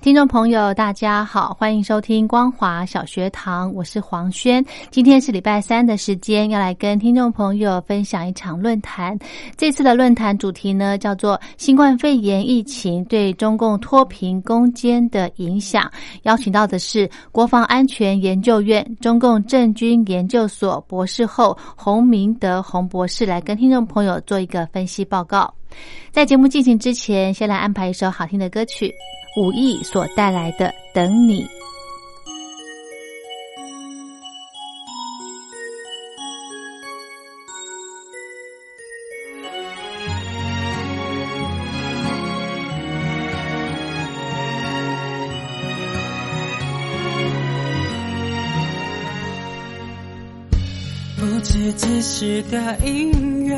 [0.00, 4.64] 听众朋友，大家好，欢迎收听光华小学堂，我是黄轩。
[4.92, 9.18] 今天是礼拜三的时间，要来跟听众朋友分享一场论坛。
[9.56, 15.90] 这次的论坛主题呢，叫做“新冠肺炎疫情对中共脱贫攻坚的影响”。
[16.22, 25.52] 邀请到的是国防安全研究院中共政军研究所博士后洪明德洪博士，来跟听众朋友做一个分析报告。
[26.12, 28.94] 在节目进行之前，先来安排一首好听的歌曲。
[29.38, 31.44] 武艺所带来的《等你》，
[51.16, 53.56] 不知几时的姻缘，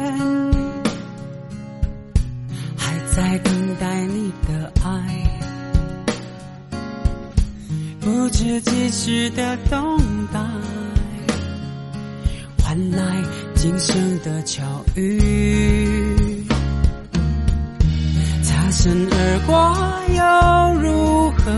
[2.76, 5.49] 还在等待你的爱。
[8.00, 9.98] 不知几时的等
[10.32, 10.40] 待，
[12.62, 13.22] 换来
[13.54, 14.62] 今生的巧
[14.94, 16.44] 遇。
[18.42, 19.54] 擦身而过
[20.14, 20.22] 又
[20.80, 21.50] 如何？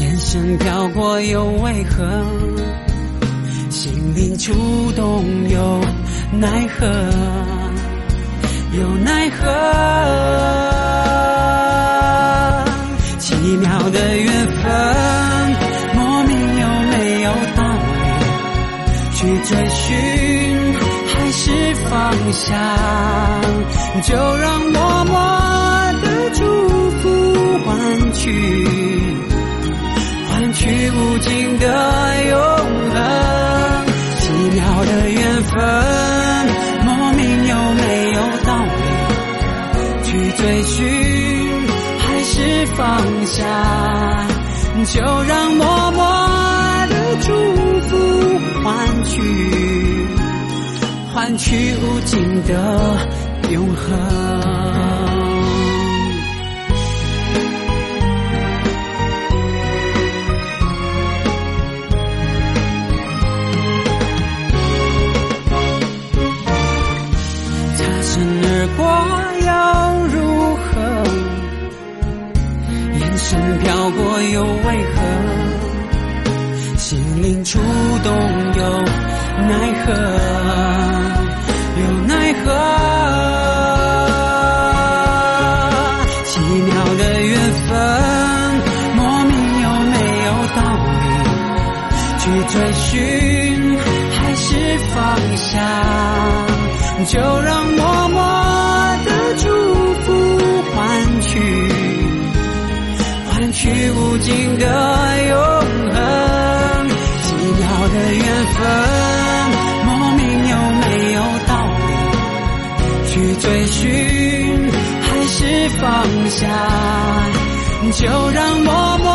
[0.00, 2.04] 眼神飘过又为何？
[3.70, 4.52] 心灵触
[4.92, 5.80] 动又
[6.38, 6.86] 奈何？
[8.78, 10.67] 又奈何？
[13.48, 14.70] 奇妙的缘分，
[15.94, 17.88] 莫名有没有道理？
[19.14, 20.74] 去追寻
[21.06, 22.54] 还是放下？
[24.02, 25.16] 就让默默
[26.02, 26.44] 的祝
[26.98, 27.00] 福
[27.64, 28.22] 换取，
[30.28, 31.64] 换取无尽的
[32.28, 32.36] 永
[32.92, 32.96] 恒。
[34.18, 34.24] 奇
[34.58, 35.56] 妙的缘分，
[36.84, 38.82] 莫名有没有道理？
[40.04, 40.97] 去追寻。
[42.78, 43.44] 放下，
[44.86, 46.00] 就让默默
[46.86, 47.26] 的祝
[47.88, 47.98] 福
[48.62, 49.20] 换取，
[51.12, 52.96] 换取无尽的
[53.50, 54.77] 永恒。
[74.22, 74.96] 又为何？
[76.76, 77.58] 心灵触
[78.04, 78.12] 动
[78.56, 78.62] 又
[79.46, 79.52] 奈
[79.84, 79.92] 何？
[81.80, 82.12] 又奈
[82.44, 82.46] 何？
[86.24, 87.32] 奇妙的缘
[87.68, 87.70] 分，
[88.96, 89.94] 莫名有没
[90.26, 90.58] 有道
[91.00, 91.04] 理？
[92.18, 92.86] 去追寻
[94.12, 94.46] 还是
[94.94, 94.96] 放
[95.36, 95.52] 下？
[97.06, 98.16] 就让默默
[99.04, 99.44] 的祝
[100.02, 100.06] 福
[100.74, 100.76] 换
[101.22, 101.30] 取。
[103.68, 104.64] 去无尽的
[105.28, 105.36] 永
[105.92, 105.98] 恒，
[107.22, 108.24] 奇妙的缘
[108.54, 108.58] 分，
[109.84, 111.86] 莫名又没有道理？
[113.10, 113.78] 去追寻
[115.02, 115.36] 还是
[115.78, 115.86] 放
[116.30, 116.40] 下？
[117.92, 119.06] 就让默默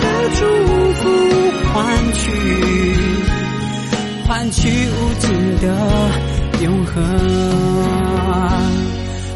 [0.00, 0.06] 的
[0.36, 0.40] 祝
[0.94, 1.02] 福
[1.72, 1.74] 换
[2.12, 2.22] 取，
[4.26, 5.24] 换取无尽
[5.60, 5.66] 的
[6.62, 6.92] 永恒。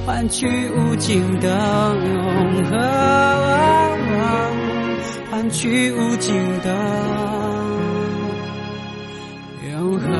[0.08, 1.50] 换取无尽的
[1.94, 2.78] 永恒，
[5.30, 6.74] 换取无尽的
[9.68, 10.10] 永恒。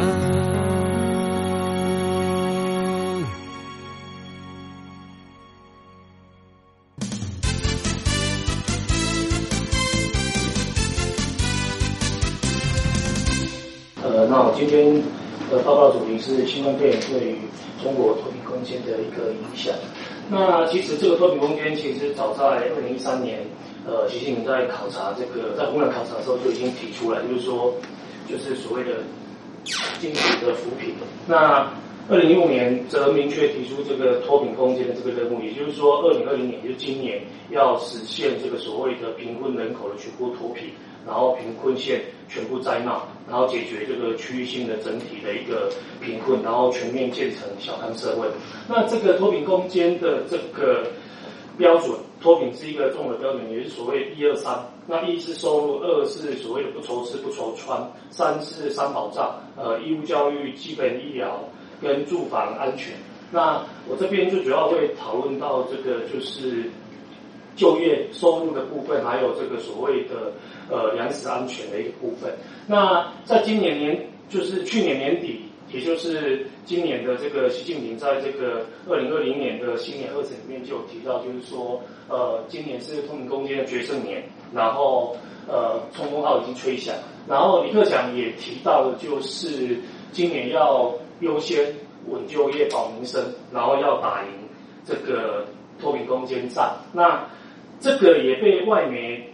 [14.03, 15.03] 呃，那我今天
[15.51, 17.39] 的报告主题是新冠肺炎对于
[17.83, 19.75] 中国脱贫攻坚的一个影响。
[20.31, 23.41] 那其实这个脱贫攻坚，其实早在二零一三年，
[23.87, 27.75] 呃，习近平在考察这个在湖南考察的时候就已经提出来，就是说，
[28.29, 29.01] 就是所谓的
[29.99, 30.95] 经济的扶贫。
[31.27, 31.71] 那
[32.11, 40.71] 二零一五年则明确提出这个脱贫攻坚的这个任务，也就是说，二零二零年，就是今年要实现这个所谓的贫困人口的全部脱贫，
[41.07, 45.71] 然后贫困县全部摘帽，然后解决这个区域性的整体的一个
[46.01, 48.27] 贫困，然后全面建成小康社会。
[48.69, 50.87] 那这个脱贫攻坚的这个
[51.57, 54.59] 标准，脱贫是一个综合标准，也是所谓一二三。
[54.87, 61.39] 那一是收入，二是所谓的不愁吃不愁穿，三是三保障，呃，义务教育、基本医疗。
[61.81, 62.93] 跟住房安全，
[63.31, 66.69] 那我这边就主要会讨论到这个就是
[67.59, 70.33] 就业收入的部分，还有这个所谓的
[70.71, 72.33] 呃粮食安全的一个部分。
[72.67, 84.23] 那在今年年就是去年年底，也就是今年的这个习近平在这个二零二零年的新年贺词里面就有提到，就是说呃今年是通明攻坚的决胜年，
[84.55, 85.17] 然后
[85.49, 86.95] 呃冲锋号已经吹响，
[87.29, 89.77] 然后李克强也提到了，就是
[90.13, 90.95] 今年要。
[91.21, 91.75] 优先
[92.07, 93.21] 稳就业、保民生，
[93.53, 94.31] 然后要打赢
[94.87, 95.45] 这个
[95.81, 96.77] 脱贫攻坚战。
[96.93, 97.27] 那
[97.81, 99.33] 这个也被外媒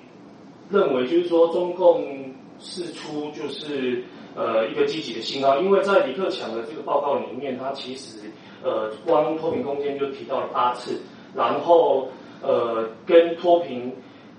[0.70, 4.04] 认为，就是说中共释出就是
[4.36, 8.30] 呃一个积极的信号，因为在李克强的这个报告里面，他其实
[8.62, 11.00] 呃光脱贫攻坚就提到了八次，
[11.34, 12.08] 然后
[12.42, 13.92] 呃跟脱贫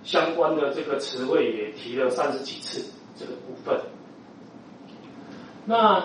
[0.04, 3.80] 相关的这个词汇也提了三十几次这个部分。
[5.66, 6.04] 那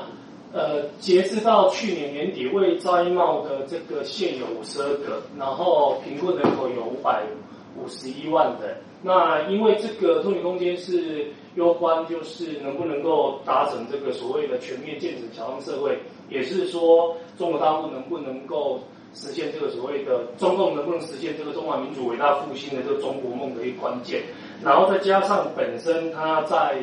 [0.53, 7.25] 呃，截至到去年年底，未摘帽的这个县有五十二个，然后贫困人口有五百
[7.77, 8.77] 五十一万人。
[9.03, 18.81] 那因为这个脱贫攻坚是攸关，就是能不能够达成这个所谓的全面建成小康社会，也是说中国大陆能不能够
[19.15, 24.23] 实现这个所谓的中共能不能实现这个中华民族伟大复兴的这个中国梦的一个关键。
[24.63, 26.77] 然后再加上本身它在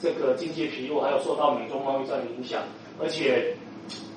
[0.00, 2.62] 这个经济疲弱，还有受到美中贸易战的影响。
[3.00, 3.56] 而且，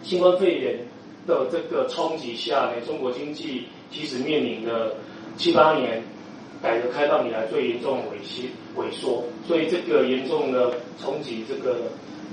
[0.03, 0.77] 新冠肺炎
[1.25, 4.95] 的这个冲击下呢，中国经济其实面临了
[5.35, 6.03] 七八年
[6.61, 11.77] 改革开放以来最严重的萎息萎缩，所以这个严重的冲击这个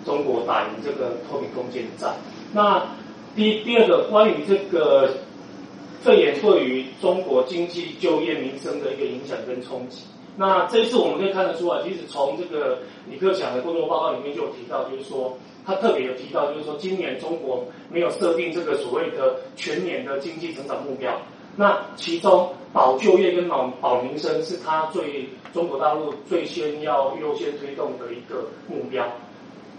[0.04, 2.14] 中国打赢这个脱贫攻坚战。
[2.52, 2.86] 那
[3.36, 5.10] 第第二个关于这个
[6.02, 10.04] 肺炎对于中国经济、就业、民生的一个影响跟冲击。
[10.36, 12.78] 那这一次我们可以看得出来，其实从这个
[13.08, 15.36] 李克强的工作报告里面就有提到，就是说。
[15.66, 21.18] 他特别有提到，就是说今年中国没有设定这个所谓的全年的经济增长目标。
[21.56, 29.06] 那其中保就业跟保保民生是他最中国大陆最先要优先推动的一个目标。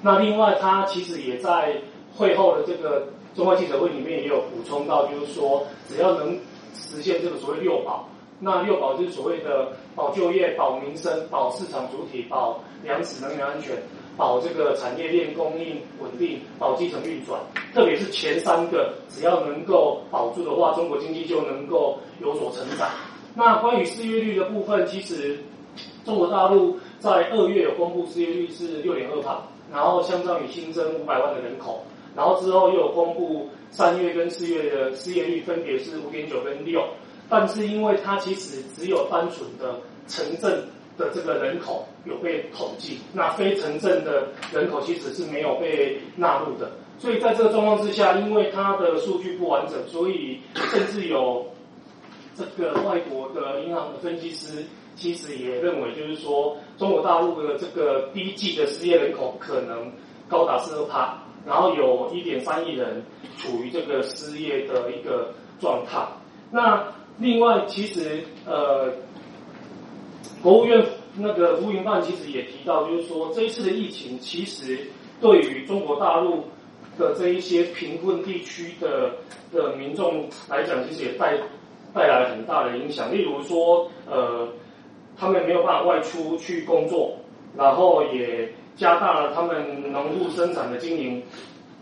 [0.01, 1.75] 那另外，他其实也在
[2.15, 6.39] 会后的这个中外记者会里面也有补充到，就是说只要能
[6.73, 8.07] 实现这个所谓六保，
[8.39, 13.75] 那六保就是所谓的保就业、保民生、保市场主体、保粮食能源安全。
[14.17, 17.39] 保这个产业链供应稳定，保基层运转，
[17.73, 22.89] 特别是前三个，只要能够保住的话，中国经济就能够有所成长。
[23.33, 25.37] 那关于失业率的部分，其实
[26.05, 29.41] 中国大陆在二月有公布失业率是六点二帕，
[29.71, 31.83] 然后相当于新增五百万的人口，
[32.15, 36.81] 然后之后又有公布三月跟四月的失业率分别是五点九跟六，
[37.29, 40.63] 但是因为它其实只有单纯的城镇。
[40.97, 46.71] 的这个人口有被统计，那非城镇的人口其实是没有被纳入的。
[46.97, 51.45] 所以在这个状况之下，因为它的数据不完整，所以甚至有
[52.37, 54.63] 这个外国的银行的分析师
[54.95, 59.91] 其实也认为，就是说中国大陆的这个第一季的失业人口可能
[60.29, 63.03] 高达十二趴，然后有一点三亿人
[63.37, 66.07] 处于这个失业的一个状态。
[66.51, 68.93] 那另外，其实呃。
[70.41, 70.85] 国务院
[71.17, 74.79] 那个吴云办其实也提到，就是说这一次的疫情其实
[75.21, 76.43] 对于中国大陆
[76.97, 79.13] 的这一些贫困地区的
[79.53, 81.37] 的民众来讲，其实也带
[81.93, 83.13] 带来很大的影响。
[83.13, 84.47] 例如说，呃，
[85.17, 87.17] 他们没有办法外出去工作，
[87.55, 91.23] 然后也加大了他们农户生产的经营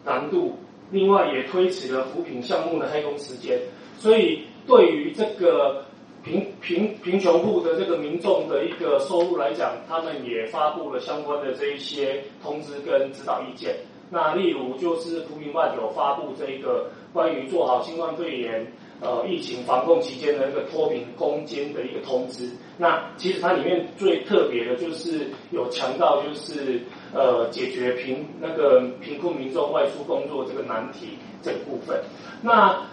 [0.05, 0.57] 难度，
[0.91, 3.59] 另外也推迟了扶贫项目的开工时间。
[3.97, 5.85] 所以对于这个。
[6.23, 13.75] 贫贫贫穷户的这个民众的一个收入来讲，他们也发布了相关的这一些通知跟指导意见。
[14.09, 22.47] 那例如就是扶贫办有发布这一个关于做好新冠肺炎呃疫情防控期间的那个脱贫攻坚的一个通知。
[22.77, 26.79] 那其实它里面最特别的就是有强调就是
[27.11, 31.99] 呃解决贫那个贫困民众外出工作这个难题这个部分。
[32.41, 32.85] 那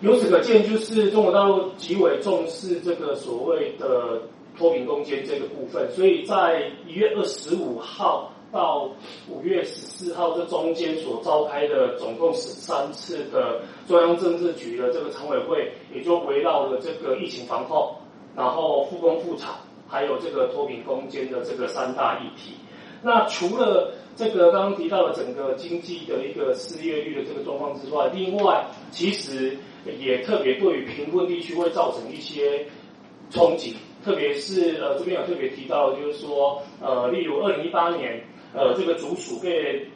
[0.00, 4.22] 由此可见，就是中国大陆极为重视这个所谓的
[4.56, 8.88] 脱贫攻坚这个部分，所以在一月二十五号到
[9.28, 17.92] 五月十四号这中间所召开的总共十三次的中央政治局的这个常委会，也就围绕了这个疫情防控，
[18.36, 19.50] 然后复工复产，
[19.88, 22.54] 还有这个脱贫攻坚的这个三大议题。
[23.02, 32.66] 那除了这个刚刚提到的整个经济的一个失业率的这个状况之外，另外其实也特别对于贫困地区会造成一些
[33.30, 38.22] 冲击，特别是呃这边有特别提到，就是说呃例如二零一八年
[38.54, 39.86] 呃这个竹鼠被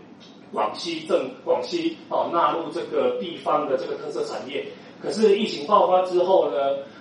[0.53, 4.65] 广西政广西哦纳入这个地方的这个特色产业，
[5.01, 6.57] 可是疫情爆发之后呢，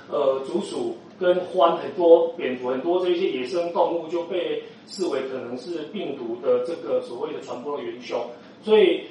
[0.10, 8.26] 呃竹鼠跟獾很多蝙蝠很多这些野生动物就被视为可能是病毒的这个所谓的传播的元凶，
[8.64, 9.02] 所以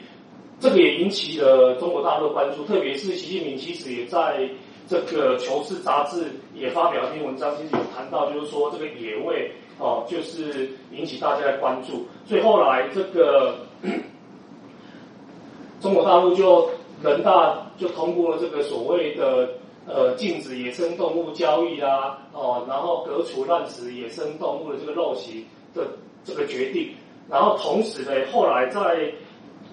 [0.61, 4.49] 这个也引起了中国大陆的关注，特别是习近平其实也在
[4.87, 13.57] 这个《求是》杂志也发表一篇文章，其实有谈到，就是说这个野味哦，就是引起大家的关注，所以后来这个
[15.81, 16.69] 中国大陆就
[17.03, 19.49] 人大就通过了这个所谓的。
[19.87, 25.85] 呃，禁止野生动物交易啊，哦，然后革除滥食野生动物的这个陋习的
[26.23, 26.91] 这个决定，
[27.29, 29.11] 然后同时呢，后来在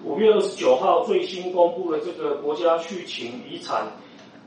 [0.04, 3.86] 五月二十九号最新公布的这个国家畜禽遗产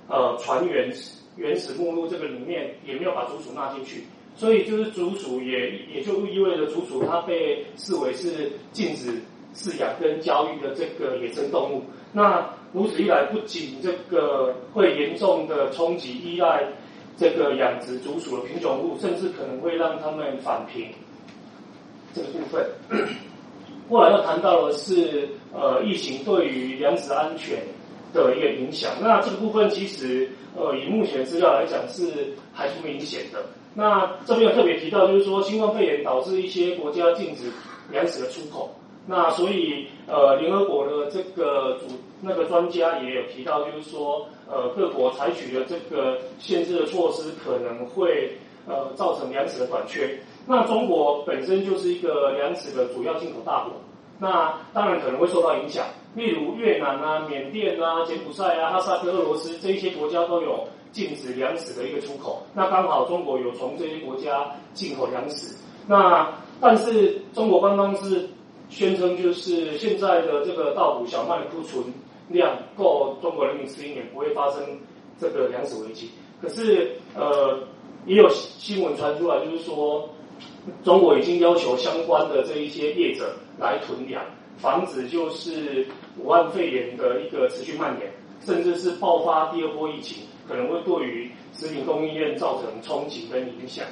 [0.08, 0.91] 呃船原
[1.36, 4.03] 原始目录这个里面也没有把竹鼠纳进去，
[4.36, 9.22] 所以就是竹鼠也也就意味着竹鼠它被视为是禁止
[9.55, 12.48] 饲养跟交易的这个野生动物，那。
[12.74, 16.63] 如此一来，不仅这个会严重的冲击依赖
[17.17, 20.88] 这个养殖竹鼠的品种户，甚至可能会让他们返贫。
[22.13, 22.65] 这个部分，
[23.91, 27.60] 后来又谈到的是呃疫情对于粮食安全
[28.13, 28.93] 的一个影响。
[29.01, 33.43] 那这个部分其实呃以目前资料来讲是还不明显的。
[33.74, 37.51] 那这边有特别提到，就是说新冠肺炎导致一些国家禁止
[37.91, 38.69] 粮食的出口。
[39.07, 41.88] 那所以呃联合国的这个主
[42.21, 50.19] 那个专家也有提到，就是说，呃，各国采取的这个限制的措施可能会呃造成粮食的短缺。
[50.48, 53.74] 那中国本身就是一个粮食的主要进口大国，
[54.19, 55.86] 那当然可能会受到影响。
[56.15, 62.41] 例如越南啊、缅甸啊、柬埔寨啊、哈萨克、俄罗斯这一些国家都有禁止粮食的一个出口。
[62.53, 65.55] 那刚好中国有从这些国家进口粮食。
[65.88, 66.29] 那
[66.60, 68.27] 但是中国官方是
[68.69, 71.83] 宣称，就是现在的这个稻谷小麦库存。
[72.29, 74.63] 量够中国人民吃一年，不会发生
[75.19, 76.10] 这个粮食危机。
[76.41, 77.60] 可是，呃，
[78.05, 80.07] 也有新闻传出来，就是说，
[80.83, 84.24] 中国已经要求相关的这一些业者来囤粮，
[84.57, 85.86] 防止就是
[86.17, 88.12] 武汉肺炎的一个持续蔓延，
[88.45, 93.86] 甚至是爆发第二波疫情，可能会对于食品供应链造成冲击跟影响。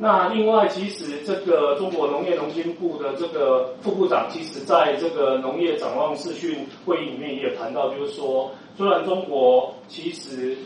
[0.00, 10.56] 那另外，其实这个中国农业农经部的这个副部长，其实在这个农业展望视讯会议里面也有谈到，就是说，虽然中国其实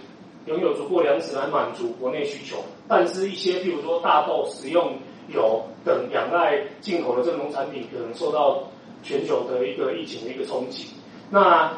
[0.47, 2.59] 拥有足够粮食来满足国内需求，
[2.89, 4.95] 但是一些譬如说大豆、食用
[5.29, 8.65] 油等仰赖进口的这个农产品，可能受到
[9.03, 10.89] 全球的一个疫情的一个冲击。
[11.31, 11.73] 那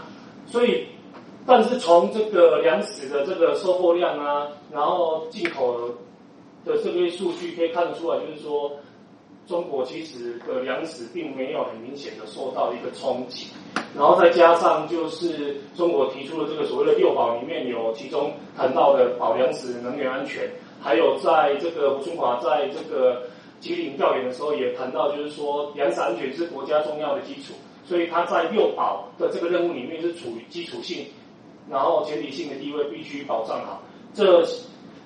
[0.47, 0.87] 所以，
[1.47, 5.90] 但是从这个粮食的这个收获量啊，然后进口。
[6.64, 8.73] 的这些数据可以看得出来，就是说，
[9.46, 13.48] 中国其实的粮食并没有很明显的受到一个冲击，
[13.94, 23.24] 然后再加上就是中国提出的这个所谓的六保里面有其中谈到的保粮食、能源安全，还有在这个胡春华在这个
[23.60, 27.52] 吉林调研的时候也谈到，就是说粮食安全是国家重要的基础，
[27.84, 31.06] 所以他在六保的这个任务里面是处于基础性，
[31.70, 33.82] 然后前提性的地位必须保障好
[34.14, 34.42] 这。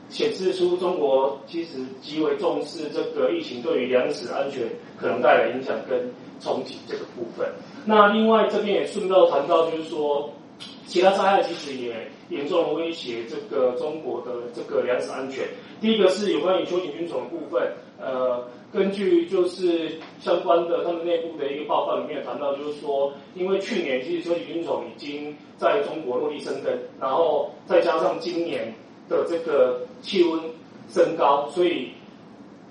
[0.09, 4.62] 显示出中国其实极为重视这个疫情对于粮食安全
[4.99, 6.11] 可能带来影响跟
[6.41, 7.47] 冲击这个部分。
[7.85, 10.33] 那另外这边也顺道谈到，就是说
[10.87, 15.45] 其他灾害其实也严重威胁这个中国的这个粮食安全。
[15.81, 28.75] 第一个是有关于秋瑾菌种的部分，呃，根据就是相关的他们内部的一个报告里面谈到，就是说因为去年其实秋瑾菌种已经在中国落地生根，然后再加上今年。
[29.09, 30.41] 的这个气温
[30.88, 31.91] 升高，所以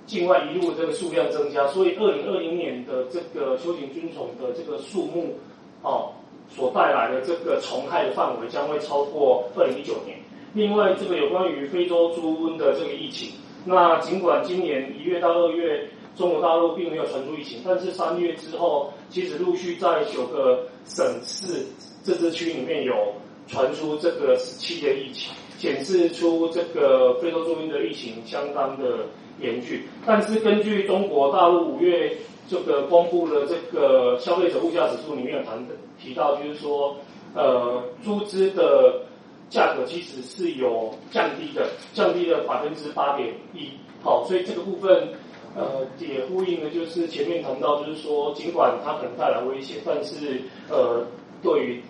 [0.05, 5.35] 境外移入这个数量增加，所以二零二零年的这个修行菌虫的这个数目
[5.81, 6.11] 哦，
[6.49, 10.17] 所带来的这个虫害的范围将会超过二零一九年。
[10.53, 13.31] 另外，这个有关于非洲猪瘟的这个疫情，
[13.65, 21.65] 那尽管今年一月到二月中国大陆并没有传出疫情，但是三月之后，其实陆续在九个省市
[22.01, 23.13] 自治区里面有
[23.45, 25.33] 传出这个十七的疫情。
[25.57, 29.05] 显示出这个非洲猪瘟的疫情相当的
[29.41, 32.15] 严峻，但是根据中国大陆五月
[32.47, 35.57] 这个公布的这个消费者物价指数里面有谈
[35.99, 36.95] 提到，就是说，
[37.33, 39.01] 呃，猪资的
[39.49, 43.69] 价格其实是有降低的，降低了百分之八点一。
[44.03, 45.09] 好，所以这个部分，
[45.55, 51.03] 呃，也呼应了就是前面谈到，就是说，尽管它可能带来威胁，但是呃，
[51.41, 51.81] 对于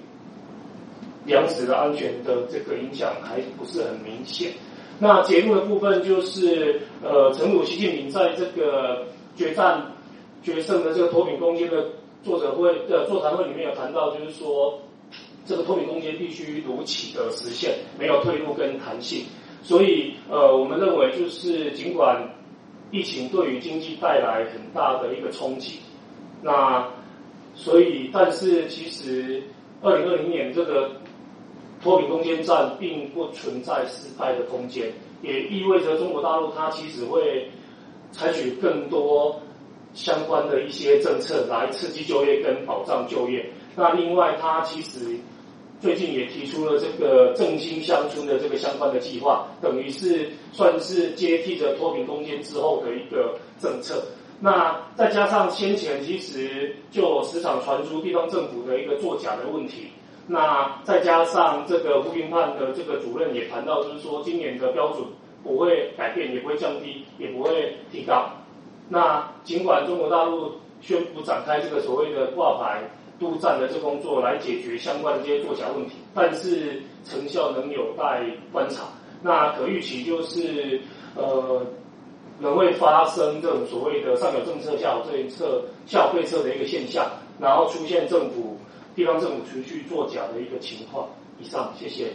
[1.27, 4.53] 粮食的安全的这个影响还不是很明显。
[4.98, 9.05] 那节目的部分就是，呃，陈鲁习近平在这个
[9.36, 9.93] 决战。
[10.43, 11.89] 决胜的这个脱贫攻坚的
[12.24, 14.79] 作者会的座谈会里面有谈到，就是说
[15.46, 19.25] 这个脱贫攻坚必须如期的实现，没有退路跟弹性。
[19.62, 22.24] 所以呃，我们认为就是尽管
[22.91, 25.79] 疫情对于经济带来很大的一个冲击，
[26.41, 26.88] 那
[27.53, 29.43] 所以但是其实
[29.81, 30.91] 二零二零年这个
[31.81, 34.91] 脱贫攻坚战并不存在失败的空间，
[35.22, 37.50] 也意味着中国大陆它其实会
[38.12, 39.41] 采取更多。
[39.93, 43.50] 相关的一些政策来刺激就业跟保障就业。
[43.75, 45.17] 那另外，它其实
[45.81, 54.03] 最近也提出了这个振兴乡村的这个相关的计划，等于是算是接替着脱贫攻坚之后的一个政策。
[54.39, 59.88] 那再加上先前其实就时常传出地方政府的一个作假的问题。
[60.27, 65.05] 那再加上这个扶贫判的这个主任也谈到，就是说今年的标准
[65.43, 68.29] 不会改变，也不会降低，也不会提高。
[68.89, 72.84] 那尽管中国大陆宣布展开这个所谓的挂牌
[73.19, 78.84] 督战的这工作来解决相关的这些作假问题，但是成效仍有待观察。
[79.24, 80.79] 那可预期就是
[81.15, 81.65] 呃，
[82.39, 87.05] 仍会发生这种所谓的上有政策下有对策下有对策的一个现象，
[87.39, 88.57] 然后出现政府
[88.98, 91.08] 地方政府持续作假的一个情况。
[91.39, 92.12] 以上，谢谢。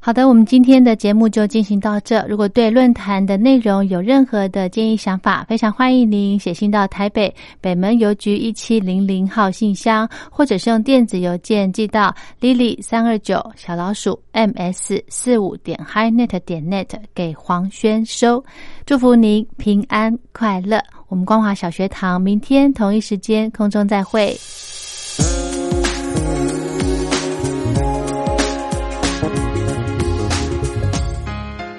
[0.00, 2.24] 好的，我们今天的节目就进行到这。
[2.28, 18.44] 如果对论坛的内容有任何的建议想法，非常欢迎您写信到台北北门邮局一七零零号信箱，或者是用电子邮件寄到 lily 三二九小老鼠 ms 四五点 highnet 点 net 给黄轩收。
[18.84, 20.80] 祝福您平安快乐。
[21.08, 24.36] 我们光华小学堂明天同一时间空中再会。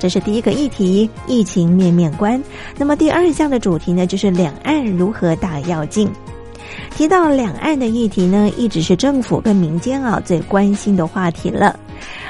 [0.00, 2.42] 这是第一个议题，疫情面面观。
[2.78, 6.10] 那么第二项的主题呢，就是两岸如何大要进。
[6.96, 11.78] 提到两岸的议题呢，一直是政府跟民间啊最关心的话题了。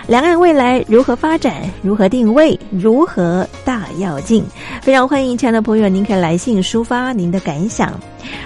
[0.09, 1.63] 两岸未来如何发展？
[1.81, 2.59] 如何定位？
[2.71, 4.45] 如何大要进？
[4.83, 7.93] 非常欢迎亲爱的朋友，您可以来信抒发您的感想。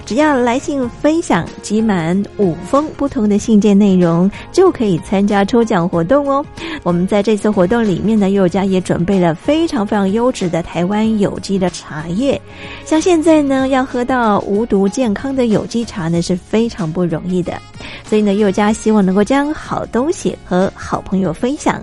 [0.07, 6.45] 只要来信分享集满五封不同的信件内容，就可以参加抽奖活动哦。
[6.83, 12.41] 我们在这次活动里面呢，佑家也准备了非常非常优质的台湾有机的茶叶。
[12.85, 17.61] 像现在呢，要喝到无毒健康的有机茶呢，是非常不容易的。
[18.05, 21.83] 所以呢，佑家希望能够将好东西和好朋友分享。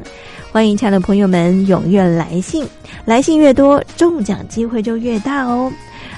[0.52, 2.66] 欢迎亲爱的朋友们踊跃来信，
[3.06, 5.72] 来信越多，中奖机会就越大哦。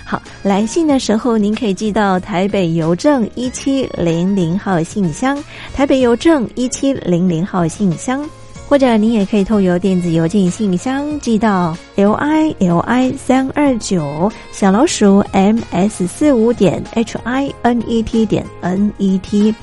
[0.04, 5.38] 好，来信的时候您可以寄到台北邮政一七零零号信箱，
[5.76, 8.28] 台北邮政一七零零号信箱，
[8.68, 18.92] 或者您也可以透邮电子邮件信箱寄到 l i l i 三二九小老鼠 m s 四五点 h i n e t 点 n
[18.98, 19.54] e t，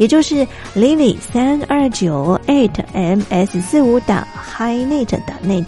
[0.00, 5.66] 也就是 lily 三二九 eight m s 四五打 highnet 打 net。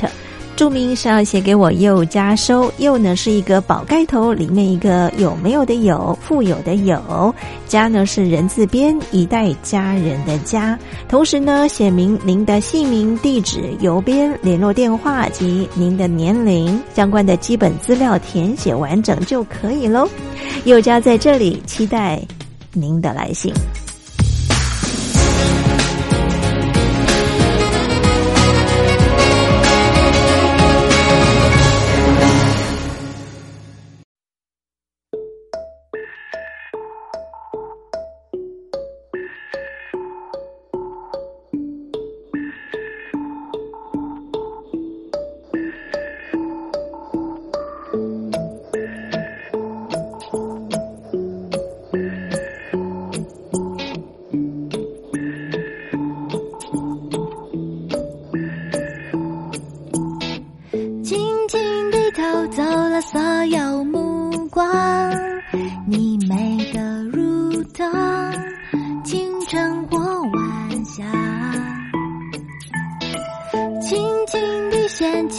[0.57, 7.35] 注明是要写给我又加收，又呢是一个宝盖头，里面一个有没有的有，富有的有，
[7.66, 10.79] 家呢是人字边，一代家人的家。
[11.09, 20.09] 同时呢，写明您的姓名、地址、邮编、联络电话及您的年龄相关的基本资料填写完整就可以喽。
[20.64, 22.18] 又家在这里期待
[22.73, 23.53] 您的来信。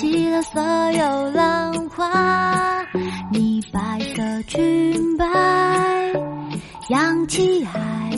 [0.03, 0.61] 起了所
[0.91, 2.85] 有浪花，
[3.31, 3.79] 你白
[4.13, 5.25] 色裙摆
[6.89, 8.11] 扬起海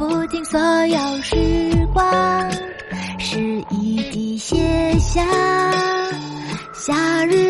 [0.00, 1.36] 不尽所有时
[1.92, 2.50] 光，
[3.18, 4.56] 是一滴写
[4.98, 5.22] 下
[6.72, 7.49] 夏日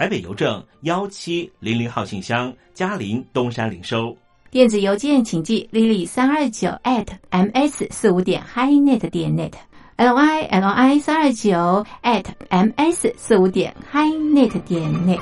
[0.00, 4.16] 台北邮政幺七零零号信箱，嘉陵东山领收。
[4.50, 13.76] 电子邮件请寄 lily 三二九 at ms 四五点 highnet 点 net，l i l i 三二九 at ms 四五点
[13.92, 15.20] highnet 点 net。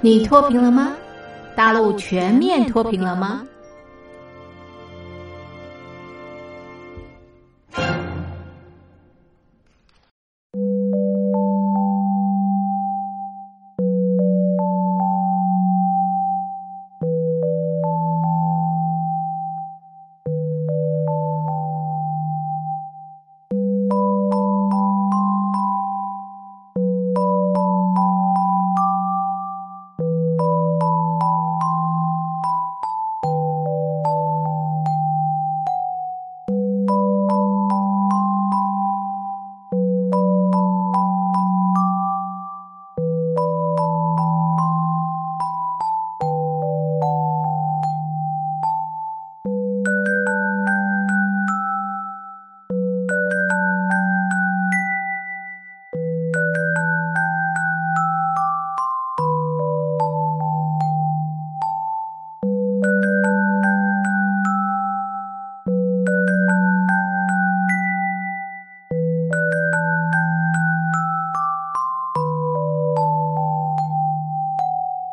[0.00, 0.96] 你脱贫了吗？
[1.54, 3.46] 大陆全面脱贫了吗？